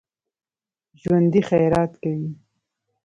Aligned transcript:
ژوندي 1.01 1.41
خیرات 1.49 1.91
کوي 2.01 2.27